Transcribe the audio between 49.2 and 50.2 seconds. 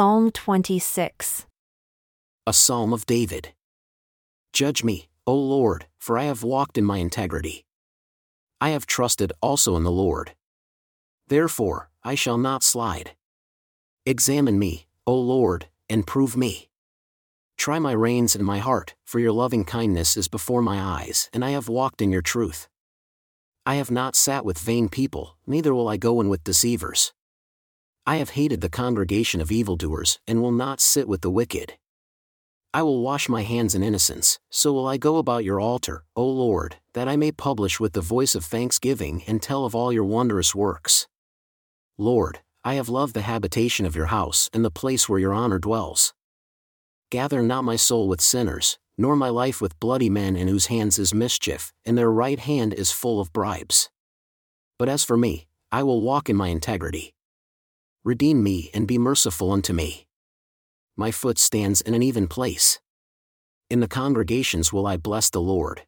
life with bloody